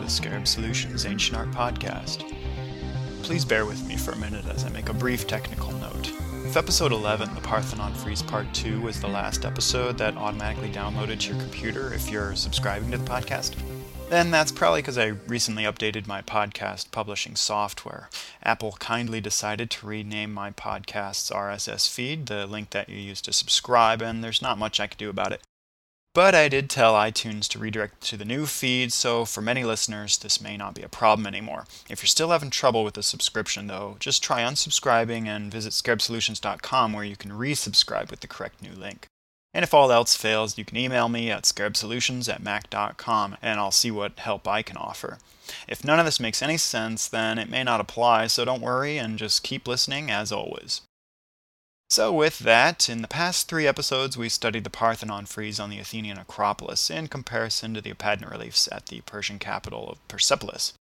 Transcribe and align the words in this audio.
the 0.00 0.08
Scarab 0.08 0.48
Solutions 0.48 1.04
Ancient 1.04 1.36
Art 1.36 1.50
Podcast. 1.50 2.24
Please 3.22 3.44
bear 3.44 3.66
with 3.66 3.86
me 3.86 3.94
for 3.94 4.12
a 4.12 4.16
minute 4.16 4.46
as 4.46 4.64
I 4.64 4.70
make 4.70 4.88
a 4.88 4.94
brief 4.94 5.26
technical 5.26 5.70
note. 5.72 6.10
If 6.46 6.56
episode 6.56 6.90
11, 6.90 7.34
the 7.34 7.42
Parthenon 7.42 7.92
Frieze 7.92 8.22
Part 8.22 8.46
2, 8.54 8.80
was 8.80 9.02
the 9.02 9.06
last 9.06 9.44
episode 9.44 9.98
that 9.98 10.16
automatically 10.16 10.70
downloaded 10.70 11.20
to 11.20 11.34
your 11.34 11.42
computer 11.42 11.92
if 11.92 12.10
you're 12.10 12.34
subscribing 12.34 12.90
to 12.92 12.96
the 12.96 13.04
podcast, 13.04 13.54
then 14.08 14.30
that's 14.30 14.50
probably 14.50 14.80
because 14.80 14.96
I 14.96 15.08
recently 15.08 15.64
updated 15.64 16.06
my 16.06 16.22
podcast 16.22 16.90
publishing 16.90 17.36
software. 17.36 18.08
Apple 18.42 18.78
kindly 18.78 19.20
decided 19.20 19.68
to 19.72 19.86
rename 19.86 20.32
my 20.32 20.52
podcast's 20.52 21.30
RSS 21.30 21.86
feed, 21.86 22.28
the 22.28 22.46
link 22.46 22.70
that 22.70 22.88
you 22.88 22.96
use 22.96 23.20
to 23.20 23.32
subscribe, 23.34 24.00
and 24.00 24.24
there's 24.24 24.40
not 24.40 24.56
much 24.56 24.80
I 24.80 24.86
can 24.86 24.96
do 24.96 25.10
about 25.10 25.32
it. 25.32 25.42
But 26.14 26.32
I 26.32 26.48
did 26.48 26.70
tell 26.70 26.94
iTunes 26.94 27.48
to 27.48 27.58
redirect 27.58 28.00
to 28.02 28.16
the 28.16 28.24
new 28.24 28.46
feed, 28.46 28.92
so 28.92 29.24
for 29.24 29.40
many 29.40 29.64
listeners, 29.64 30.16
this 30.16 30.40
may 30.40 30.56
not 30.56 30.74
be 30.74 30.82
a 30.82 30.88
problem 30.88 31.26
anymore. 31.26 31.66
If 31.90 32.02
you're 32.02 32.06
still 32.06 32.30
having 32.30 32.50
trouble 32.50 32.84
with 32.84 32.94
the 32.94 33.02
subscription, 33.02 33.66
though, 33.66 33.96
just 33.98 34.22
try 34.22 34.42
unsubscribing 34.42 35.26
and 35.26 35.50
visit 35.50 35.72
scarabsolutions.com 35.72 36.92
where 36.92 37.04
you 37.04 37.16
can 37.16 37.32
resubscribe 37.32 38.12
with 38.12 38.20
the 38.20 38.28
correct 38.28 38.62
new 38.62 38.74
link. 38.74 39.08
And 39.52 39.64
if 39.64 39.74
all 39.74 39.90
else 39.90 40.14
fails, 40.14 40.56
you 40.56 40.64
can 40.64 40.76
email 40.76 41.08
me 41.08 41.32
at 41.32 41.44
scarabsolutions 41.44 42.32
at 42.32 42.42
mac.com 42.42 43.36
and 43.42 43.58
I'll 43.58 43.72
see 43.72 43.90
what 43.90 44.20
help 44.20 44.46
I 44.46 44.62
can 44.62 44.76
offer. 44.76 45.18
If 45.66 45.84
none 45.84 45.98
of 45.98 46.04
this 46.04 46.20
makes 46.20 46.42
any 46.42 46.58
sense, 46.58 47.08
then 47.08 47.38
it 47.40 47.50
may 47.50 47.64
not 47.64 47.80
apply, 47.80 48.28
so 48.28 48.44
don't 48.44 48.62
worry 48.62 48.98
and 48.98 49.18
just 49.18 49.42
keep 49.42 49.66
listening 49.66 50.12
as 50.12 50.30
always. 50.30 50.82
So, 51.94 52.12
with 52.12 52.40
that, 52.40 52.88
in 52.88 53.02
the 53.02 53.06
past 53.06 53.46
three 53.46 53.68
episodes, 53.68 54.18
we 54.18 54.28
studied 54.28 54.64
the 54.64 54.68
Parthenon 54.68 55.26
frieze 55.26 55.60
on 55.60 55.70
the 55.70 55.78
Athenian 55.78 56.18
Acropolis 56.18 56.90
in 56.90 57.06
comparison 57.06 57.72
to 57.72 57.80
the 57.80 57.94
Apadana 57.94 58.32
reliefs 58.32 58.68
at 58.72 58.86
the 58.86 59.02
Persian 59.02 59.38
capital 59.38 59.88
of 59.90 60.08
Persepolis. 60.08 60.72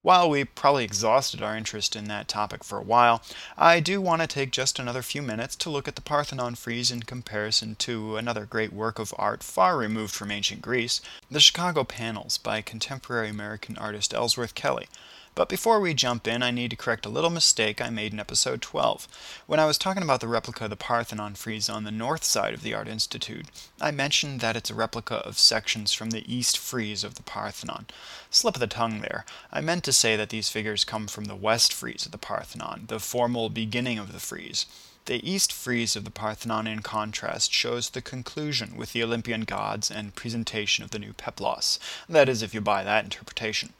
While 0.00 0.30
we 0.30 0.44
probably 0.44 0.84
exhausted 0.84 1.42
our 1.42 1.54
interest 1.54 1.94
in 1.94 2.06
that 2.06 2.26
topic 2.26 2.64
for 2.64 2.78
a 2.78 2.82
while, 2.82 3.20
I 3.58 3.80
do 3.80 4.00
want 4.00 4.22
to 4.22 4.26
take 4.26 4.50
just 4.50 4.78
another 4.78 5.02
few 5.02 5.20
minutes 5.20 5.56
to 5.56 5.68
look 5.68 5.86
at 5.86 5.94
the 5.94 6.00
Parthenon 6.00 6.54
frieze 6.54 6.90
in 6.90 7.02
comparison 7.02 7.74
to 7.80 8.16
another 8.16 8.46
great 8.46 8.72
work 8.72 8.98
of 8.98 9.12
art 9.18 9.42
far 9.42 9.76
removed 9.76 10.14
from 10.14 10.30
ancient 10.30 10.62
Greece, 10.62 11.02
the 11.30 11.38
Chicago 11.38 11.84
Panels 11.84 12.38
by 12.38 12.62
contemporary 12.62 13.28
American 13.28 13.76
artist 13.76 14.14
Ellsworth 14.14 14.54
Kelly. 14.54 14.88
But 15.36 15.50
before 15.50 15.80
we 15.80 15.92
jump 15.92 16.26
in, 16.26 16.42
I 16.42 16.50
need 16.50 16.70
to 16.70 16.76
correct 16.76 17.04
a 17.04 17.10
little 17.10 17.28
mistake 17.28 17.78
I 17.78 17.90
made 17.90 18.14
in 18.14 18.18
episode 18.18 18.62
12. 18.62 19.06
When 19.46 19.60
I 19.60 19.66
was 19.66 19.76
talking 19.76 20.02
about 20.02 20.20
the 20.20 20.28
replica 20.28 20.64
of 20.64 20.70
the 20.70 20.76
Parthenon 20.76 21.34
frieze 21.34 21.68
on 21.68 21.84
the 21.84 21.90
north 21.90 22.24
side 22.24 22.54
of 22.54 22.62
the 22.62 22.72
Art 22.72 22.88
Institute, 22.88 23.44
I 23.78 23.90
mentioned 23.90 24.40
that 24.40 24.56
it's 24.56 24.70
a 24.70 24.74
replica 24.74 25.16
of 25.16 25.38
sections 25.38 25.92
from 25.92 26.08
the 26.08 26.24
east 26.26 26.56
frieze 26.56 27.04
of 27.04 27.16
the 27.16 27.22
Parthenon. 27.22 27.84
Slip 28.30 28.54
of 28.56 28.60
the 28.60 28.66
tongue 28.66 29.02
there. 29.02 29.26
I 29.52 29.60
meant 29.60 29.84
to 29.84 29.92
say 29.92 30.16
that 30.16 30.30
these 30.30 30.48
figures 30.48 30.84
come 30.84 31.06
from 31.06 31.26
the 31.26 31.36
west 31.36 31.70
frieze 31.70 32.06
of 32.06 32.12
the 32.12 32.18
Parthenon, 32.18 32.86
the 32.88 32.98
formal 32.98 33.50
beginning 33.50 33.98
of 33.98 34.14
the 34.14 34.20
frieze. 34.20 34.64
The 35.04 35.20
east 35.30 35.52
frieze 35.52 35.96
of 35.96 36.04
the 36.04 36.10
Parthenon, 36.10 36.66
in 36.66 36.80
contrast, 36.80 37.52
shows 37.52 37.90
the 37.90 38.00
conclusion 38.00 38.74
with 38.74 38.94
the 38.94 39.02
Olympian 39.02 39.42
gods 39.42 39.90
and 39.90 40.14
presentation 40.14 40.82
of 40.82 40.92
the 40.92 40.98
new 40.98 41.12
Peplos. 41.12 41.78
That 42.08 42.30
is, 42.30 42.40
if 42.40 42.54
you 42.54 42.62
buy 42.62 42.82
that 42.84 43.04
interpretation. 43.04 43.74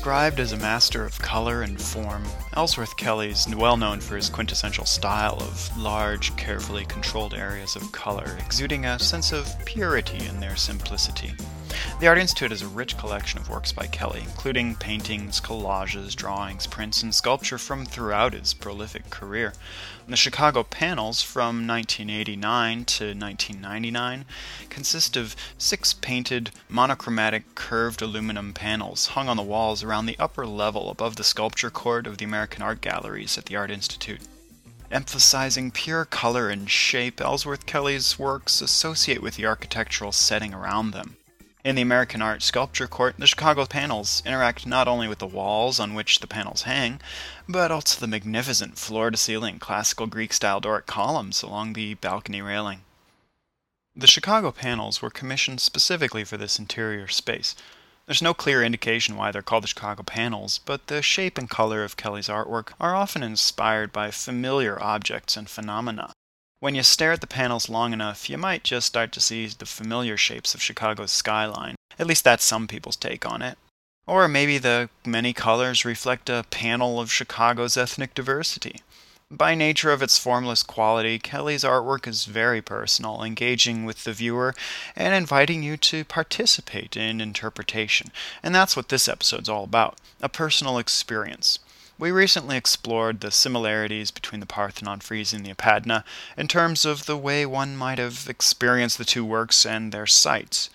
Described 0.00 0.40
as 0.40 0.52
a 0.52 0.56
master 0.56 1.04
of 1.04 1.18
color 1.18 1.60
and 1.60 1.78
form, 1.78 2.24
Ellsworth 2.54 2.96
Kelly 2.96 3.28
is 3.28 3.46
well 3.54 3.76
known 3.76 4.00
for 4.00 4.16
his 4.16 4.30
quintessential 4.30 4.86
style 4.86 5.36
of 5.42 5.76
large, 5.76 6.34
carefully 6.36 6.86
controlled 6.86 7.34
areas 7.34 7.76
of 7.76 7.92
color, 7.92 8.38
exuding 8.40 8.86
a 8.86 8.98
sense 8.98 9.30
of 9.30 9.54
purity 9.66 10.26
in 10.26 10.40
their 10.40 10.56
simplicity. 10.56 11.34
The 12.00 12.08
Art 12.08 12.16
Institute 12.16 12.50
is 12.50 12.62
a 12.62 12.66
rich 12.66 12.96
collection 12.96 13.38
of 13.40 13.50
works 13.50 13.72
by 13.72 13.86
Kelly, 13.86 14.22
including 14.22 14.74
paintings, 14.74 15.38
collages, 15.38 16.16
drawings, 16.16 16.66
prints, 16.66 17.02
and 17.02 17.14
sculpture 17.14 17.58
from 17.58 17.84
throughout 17.84 18.32
his 18.32 18.54
prolific 18.54 19.10
career. 19.10 19.52
The 20.08 20.16
Chicago 20.16 20.62
panels 20.62 21.20
from 21.20 21.66
1989 21.66 22.86
to 22.86 23.04
1999 23.04 24.24
consist 24.70 25.14
of 25.18 25.36
six 25.58 25.92
painted, 25.92 26.52
monochromatic, 26.70 27.54
curved 27.54 28.00
aluminum 28.00 28.54
panels 28.54 29.08
hung 29.08 29.28
on 29.28 29.36
the 29.36 29.42
walls 29.42 29.82
around 29.82 30.06
the 30.06 30.18
upper 30.18 30.46
level 30.46 30.88
above 30.88 31.16
the 31.16 31.22
sculpture 31.22 31.68
court 31.68 32.06
of 32.06 32.16
the 32.16 32.24
American 32.24 32.62
Art 32.62 32.80
Galleries 32.80 33.36
at 33.36 33.44
the 33.44 33.56
Art 33.56 33.70
Institute. 33.70 34.22
Emphasizing 34.90 35.70
pure 35.70 36.06
color 36.06 36.48
and 36.48 36.70
shape, 36.70 37.20
Ellsworth 37.20 37.66
Kelly's 37.66 38.18
works 38.18 38.62
associate 38.62 39.20
with 39.20 39.36
the 39.36 39.44
architectural 39.44 40.12
setting 40.12 40.54
around 40.54 40.92
them. 40.92 41.18
In 41.62 41.76
the 41.76 41.82
American 41.82 42.22
Art 42.22 42.42
Sculpture 42.42 42.86
Court, 42.86 43.16
the 43.18 43.26
Chicago 43.26 43.66
panels 43.66 44.22
interact 44.24 44.66
not 44.66 44.88
only 44.88 45.06
with 45.06 45.18
the 45.18 45.26
walls 45.26 45.78
on 45.78 45.92
which 45.92 46.20
the 46.20 46.26
panels 46.26 46.62
hang, 46.62 47.02
but 47.46 47.70
also 47.70 48.00
the 48.00 48.06
magnificent 48.06 48.78
floor 48.78 49.10
to 49.10 49.16
ceiling 49.18 49.58
classical 49.58 50.06
Greek 50.06 50.32
style 50.32 50.60
Doric 50.60 50.86
columns 50.86 51.42
along 51.42 51.74
the 51.74 51.94
balcony 51.94 52.40
railing. 52.40 52.80
The 53.94 54.06
Chicago 54.06 54.52
panels 54.52 55.02
were 55.02 55.10
commissioned 55.10 55.60
specifically 55.60 56.24
for 56.24 56.38
this 56.38 56.58
interior 56.58 57.08
space. 57.08 57.54
There's 58.06 58.22
no 58.22 58.32
clear 58.32 58.64
indication 58.64 59.16
why 59.16 59.30
they're 59.30 59.42
called 59.42 59.64
the 59.64 59.68
Chicago 59.68 60.02
panels, 60.02 60.60
but 60.64 60.86
the 60.86 61.02
shape 61.02 61.36
and 61.36 61.50
color 61.50 61.84
of 61.84 61.98
Kelly's 61.98 62.28
artwork 62.28 62.72
are 62.80 62.94
often 62.94 63.22
inspired 63.22 63.92
by 63.92 64.10
familiar 64.10 64.82
objects 64.82 65.36
and 65.36 65.50
phenomena. 65.50 66.12
When 66.60 66.74
you 66.74 66.82
stare 66.82 67.12
at 67.12 67.22
the 67.22 67.26
panels 67.26 67.70
long 67.70 67.94
enough, 67.94 68.28
you 68.28 68.36
might 68.36 68.64
just 68.64 68.86
start 68.86 69.12
to 69.12 69.20
see 69.20 69.46
the 69.46 69.64
familiar 69.64 70.18
shapes 70.18 70.54
of 70.54 70.60
Chicago's 70.60 71.10
skyline. 71.10 71.74
At 71.98 72.06
least 72.06 72.22
that's 72.22 72.44
some 72.44 72.68
people's 72.68 72.96
take 72.96 73.24
on 73.24 73.40
it. 73.40 73.56
Or 74.06 74.28
maybe 74.28 74.58
the 74.58 74.90
many 75.06 75.32
colors 75.32 75.86
reflect 75.86 76.28
a 76.28 76.44
panel 76.50 77.00
of 77.00 77.10
Chicago's 77.10 77.78
ethnic 77.78 78.12
diversity. 78.14 78.82
By 79.30 79.54
nature 79.54 79.90
of 79.90 80.02
its 80.02 80.18
formless 80.18 80.62
quality, 80.62 81.18
Kelly's 81.18 81.64
artwork 81.64 82.06
is 82.06 82.26
very 82.26 82.60
personal, 82.60 83.22
engaging 83.22 83.86
with 83.86 84.04
the 84.04 84.12
viewer 84.12 84.54
and 84.94 85.14
inviting 85.14 85.62
you 85.62 85.78
to 85.78 86.04
participate 86.04 86.94
in 86.94 87.22
interpretation. 87.22 88.10
And 88.42 88.54
that's 88.54 88.76
what 88.76 88.90
this 88.90 89.08
episode's 89.08 89.48
all 89.48 89.64
about 89.64 89.98
a 90.20 90.28
personal 90.28 90.76
experience. 90.76 91.58
We 92.00 92.12
recently 92.12 92.56
explored 92.56 93.20
the 93.20 93.30
similarities 93.30 94.10
between 94.10 94.40
the 94.40 94.46
Parthenon 94.46 95.00
frieze 95.00 95.34
and 95.34 95.44
the 95.44 95.52
Apadana 95.52 96.02
in 96.34 96.48
terms 96.48 96.86
of 96.86 97.04
the 97.04 97.16
way 97.16 97.44
one 97.44 97.76
might 97.76 97.98
have 97.98 98.26
experienced 98.26 98.96
the 98.96 99.04
two 99.04 99.22
works 99.22 99.66
and 99.66 99.92
their 99.92 100.06
sites. 100.06 100.70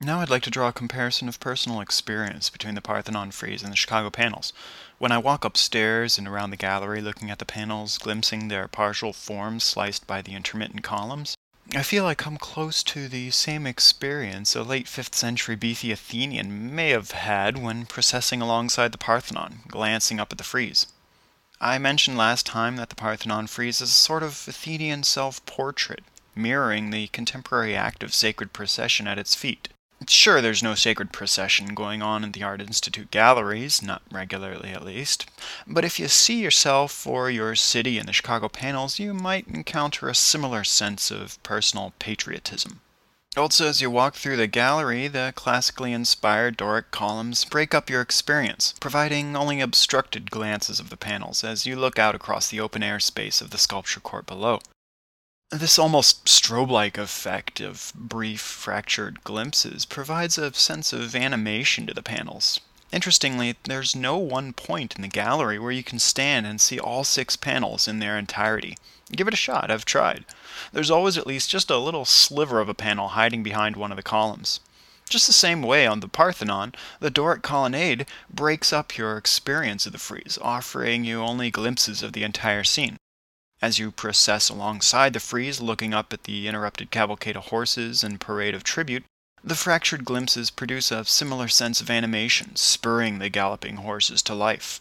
Now 0.00 0.20
I'd 0.20 0.30
like 0.30 0.44
to 0.44 0.50
draw 0.50 0.68
a 0.68 0.72
comparison 0.72 1.28
of 1.28 1.40
personal 1.40 1.80
experience 1.80 2.50
between 2.50 2.76
the 2.76 2.80
Parthenon 2.80 3.32
frieze 3.32 3.64
and 3.64 3.72
the 3.72 3.76
Chicago 3.76 4.10
panels. 4.10 4.52
When 4.98 5.10
I 5.10 5.18
walk 5.18 5.44
upstairs 5.44 6.18
and 6.18 6.28
around 6.28 6.50
the 6.50 6.56
gallery 6.56 7.00
looking 7.00 7.28
at 7.28 7.40
the 7.40 7.44
panels, 7.44 7.98
glimpsing 7.98 8.46
their 8.46 8.68
partial 8.68 9.12
forms 9.12 9.64
sliced 9.64 10.06
by 10.06 10.22
the 10.22 10.36
intermittent 10.36 10.84
columns, 10.84 11.34
I 11.74 11.82
feel 11.82 12.04
I 12.04 12.14
come 12.14 12.36
close 12.36 12.82
to 12.82 13.08
the 13.08 13.30
same 13.30 13.66
experience 13.66 14.54
a 14.54 14.62
late 14.62 14.84
5th 14.84 15.14
century 15.14 15.56
BC 15.56 15.90
Athenian 15.90 16.74
may 16.74 16.90
have 16.90 17.12
had 17.12 17.56
when 17.56 17.86
processing 17.86 18.42
alongside 18.42 18.92
the 18.92 18.98
Parthenon, 18.98 19.60
glancing 19.68 20.20
up 20.20 20.32
at 20.32 20.36
the 20.36 20.44
frieze. 20.44 20.86
I 21.62 21.78
mentioned 21.78 22.18
last 22.18 22.44
time 22.44 22.76
that 22.76 22.90
the 22.90 22.94
Parthenon 22.94 23.46
frieze 23.46 23.80
is 23.80 23.88
a 23.88 23.94
sort 23.94 24.22
of 24.22 24.44
Athenian 24.46 25.02
self 25.02 25.42
portrait, 25.46 26.04
mirroring 26.34 26.90
the 26.90 27.06
contemporary 27.06 27.74
act 27.74 28.02
of 28.02 28.12
sacred 28.12 28.52
procession 28.52 29.08
at 29.08 29.18
its 29.18 29.34
feet. 29.34 29.70
Sure, 30.08 30.40
there's 30.40 30.62
no 30.62 30.74
sacred 30.74 31.12
procession 31.12 31.74
going 31.74 32.02
on 32.02 32.24
in 32.24 32.32
the 32.32 32.42
Art 32.42 32.60
Institute 32.60 33.10
galleries, 33.10 33.82
not 33.82 34.02
regularly 34.10 34.70
at 34.70 34.84
least, 34.84 35.26
but 35.66 35.84
if 35.84 36.00
you 36.00 36.08
see 36.08 36.40
yourself 36.40 37.06
or 37.06 37.30
your 37.30 37.54
city 37.54 37.98
in 37.98 38.06
the 38.06 38.12
Chicago 38.12 38.48
panels, 38.48 38.98
you 38.98 39.12
might 39.12 39.46
encounter 39.48 40.08
a 40.08 40.14
similar 40.14 40.64
sense 40.64 41.10
of 41.10 41.42
personal 41.42 41.92
patriotism. 41.98 42.80
Also, 43.36 43.66
as 43.66 43.80
you 43.80 43.90
walk 43.90 44.14
through 44.14 44.36
the 44.36 44.46
gallery, 44.46 45.08
the 45.08 45.32
classically 45.34 45.92
inspired 45.92 46.56
Doric 46.56 46.90
columns 46.90 47.46
break 47.46 47.74
up 47.74 47.88
your 47.88 48.02
experience, 48.02 48.74
providing 48.78 49.34
only 49.34 49.60
obstructed 49.60 50.30
glances 50.30 50.78
of 50.78 50.90
the 50.90 50.98
panels 50.98 51.42
as 51.42 51.64
you 51.64 51.74
look 51.74 51.98
out 51.98 52.14
across 52.14 52.48
the 52.48 52.60
open 52.60 52.82
air 52.82 53.00
space 53.00 53.40
of 53.40 53.50
the 53.50 53.56
sculpture 53.56 54.00
court 54.00 54.26
below. 54.26 54.60
This 55.54 55.78
almost 55.78 56.24
strobe 56.24 56.70
like 56.70 56.96
effect 56.96 57.60
of 57.60 57.92
brief, 57.94 58.40
fractured 58.40 59.22
glimpses 59.22 59.84
provides 59.84 60.38
a 60.38 60.54
sense 60.54 60.94
of 60.94 61.14
animation 61.14 61.86
to 61.86 61.92
the 61.92 62.02
panels. 62.02 62.60
Interestingly, 62.90 63.56
there's 63.64 63.94
no 63.94 64.16
one 64.16 64.54
point 64.54 64.96
in 64.96 65.02
the 65.02 65.08
gallery 65.08 65.58
where 65.58 65.70
you 65.70 65.84
can 65.84 65.98
stand 65.98 66.46
and 66.46 66.58
see 66.58 66.80
all 66.80 67.04
six 67.04 67.36
panels 67.36 67.86
in 67.86 67.98
their 67.98 68.16
entirety. 68.16 68.78
Give 69.10 69.28
it 69.28 69.34
a 69.34 69.36
shot, 69.36 69.70
I've 69.70 69.84
tried. 69.84 70.24
There's 70.72 70.90
always 70.90 71.18
at 71.18 71.26
least 71.26 71.50
just 71.50 71.68
a 71.68 71.76
little 71.76 72.06
sliver 72.06 72.58
of 72.58 72.70
a 72.70 72.74
panel 72.74 73.08
hiding 73.08 73.42
behind 73.42 73.76
one 73.76 73.92
of 73.92 73.96
the 73.96 74.02
columns. 74.02 74.58
Just 75.10 75.26
the 75.26 75.34
same 75.34 75.60
way 75.60 75.86
on 75.86 76.00
the 76.00 76.08
Parthenon, 76.08 76.74
the 76.98 77.10
Doric 77.10 77.42
colonnade 77.42 78.06
breaks 78.32 78.72
up 78.72 78.96
your 78.96 79.18
experience 79.18 79.84
of 79.84 79.92
the 79.92 79.98
frieze, 79.98 80.38
offering 80.40 81.04
you 81.04 81.20
only 81.20 81.50
glimpses 81.50 82.02
of 82.02 82.14
the 82.14 82.22
entire 82.22 82.64
scene. 82.64 82.96
As 83.62 83.78
you 83.78 83.92
process 83.92 84.48
alongside 84.48 85.12
the 85.12 85.20
frieze, 85.20 85.60
looking 85.60 85.94
up 85.94 86.12
at 86.12 86.24
the 86.24 86.48
interrupted 86.48 86.90
cavalcade 86.90 87.36
of 87.36 87.46
horses 87.46 88.02
and 88.02 88.20
parade 88.20 88.56
of 88.56 88.64
tribute, 88.64 89.04
the 89.44 89.54
fractured 89.54 90.04
glimpses 90.04 90.50
produce 90.50 90.90
a 90.90 91.04
similar 91.04 91.46
sense 91.46 91.80
of 91.80 91.88
animation, 91.88 92.56
spurring 92.56 93.20
the 93.20 93.28
galloping 93.28 93.76
horses 93.76 94.20
to 94.22 94.34
life. 94.34 94.80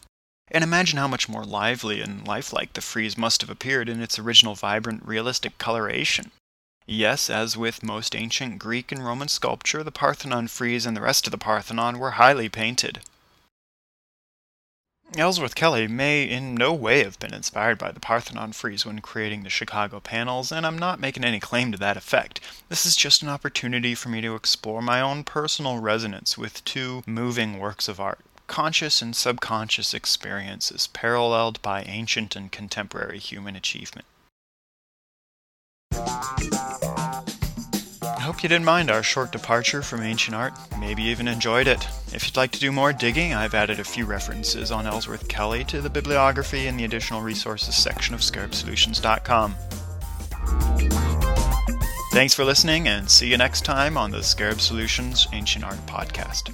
And 0.49 0.63
imagine 0.63 0.97
how 0.97 1.07
much 1.07 1.29
more 1.29 1.45
lively 1.45 2.01
and 2.01 2.27
lifelike 2.27 2.73
the 2.73 2.81
frieze 2.81 3.15
must 3.15 3.41
have 3.41 3.51
appeared 3.51 3.87
in 3.87 4.01
its 4.01 4.17
original 4.17 4.55
vibrant, 4.55 5.05
realistic 5.05 5.59
coloration. 5.59 6.31
Yes, 6.87 7.29
as 7.29 7.55
with 7.55 7.83
most 7.83 8.15
ancient 8.15 8.57
Greek 8.57 8.91
and 8.91 9.05
Roman 9.05 9.27
sculpture, 9.27 9.83
the 9.83 9.91
Parthenon 9.91 10.47
frieze 10.47 10.87
and 10.87 10.97
the 10.97 11.01
rest 11.01 11.27
of 11.27 11.31
the 11.31 11.37
Parthenon 11.37 11.99
were 11.99 12.11
highly 12.11 12.49
painted. 12.49 13.01
Ellsworth 15.17 15.55
Kelly 15.55 15.89
may 15.89 16.23
in 16.23 16.55
no 16.55 16.73
way 16.73 17.03
have 17.03 17.19
been 17.19 17.33
inspired 17.33 17.77
by 17.77 17.91
the 17.91 17.99
Parthenon 17.99 18.53
frieze 18.53 18.85
when 18.85 18.99
creating 18.99 19.43
the 19.43 19.49
Chicago 19.49 19.99
panels, 19.99 20.53
and 20.53 20.65
I'm 20.65 20.79
not 20.79 21.01
making 21.01 21.25
any 21.25 21.41
claim 21.41 21.73
to 21.73 21.77
that 21.79 21.97
effect. 21.97 22.39
This 22.69 22.85
is 22.85 22.95
just 22.95 23.21
an 23.21 23.27
opportunity 23.27 23.93
for 23.93 24.07
me 24.07 24.21
to 24.21 24.35
explore 24.35 24.81
my 24.81 25.01
own 25.01 25.25
personal 25.25 25.79
resonance 25.79 26.37
with 26.37 26.63
two 26.63 27.03
moving 27.05 27.59
works 27.59 27.89
of 27.89 27.99
art 27.99 28.19
conscious 28.47 29.01
and 29.01 29.15
subconscious 29.15 29.93
experiences 29.93 30.87
paralleled 30.87 31.61
by 31.61 31.83
ancient 31.83 32.35
and 32.35 32.51
contemporary 32.51 33.19
human 33.19 33.55
achievement. 33.55 34.05
Hope 38.41 38.45
you 38.45 38.55
didn't 38.55 38.65
mind 38.65 38.89
our 38.89 39.03
short 39.03 39.31
departure 39.31 39.83
from 39.83 40.01
ancient 40.01 40.33
art, 40.33 40.51
maybe 40.79 41.03
even 41.03 41.27
enjoyed 41.27 41.67
it. 41.67 41.87
If 42.11 42.25
you'd 42.25 42.37
like 42.37 42.51
to 42.53 42.59
do 42.59 42.71
more 42.71 42.91
digging, 42.91 43.35
I've 43.35 43.53
added 43.53 43.79
a 43.79 43.83
few 43.83 44.03
references 44.03 44.71
on 44.71 44.87
Ellsworth 44.87 45.27
Kelly 45.27 45.63
to 45.65 45.79
the 45.79 45.91
bibliography 45.91 46.65
in 46.65 46.75
the 46.75 46.83
additional 46.83 47.21
resources 47.21 47.75
section 47.75 48.15
of 48.15 48.21
scarabsolutions.com. 48.21 49.55
Thanks 52.13 52.33
for 52.33 52.43
listening, 52.43 52.87
and 52.87 53.07
see 53.07 53.27
you 53.27 53.37
next 53.37 53.63
time 53.63 53.95
on 53.95 54.09
the 54.09 54.23
Scarab 54.23 54.59
Solutions 54.59 55.27
Ancient 55.33 55.63
Art 55.63 55.85
Podcast. 55.85 56.51